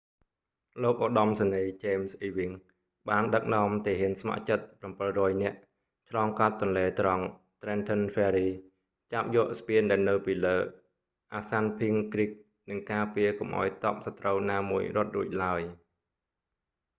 [0.81, 2.53] លោកឧត្តមសេនីយ៍ james ewing
[3.09, 4.65] បានដឹកនាំទាហានស្ម័គ្រចិត្ត
[5.03, 5.57] 700នាក់
[6.09, 7.25] ឆ្លងកាត់ទន្លេត្រង់
[7.61, 8.47] trenton ferry
[9.13, 10.57] ចាប់យកស្ពានដែលនៅពីលើ
[11.37, 12.31] assunpink creek
[12.69, 15.61] និងការពារកុំឱ្យទ័ពសត្រូវណាមួយរត់រួចឡើយ